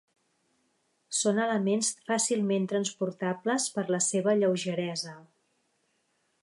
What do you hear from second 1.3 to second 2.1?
elements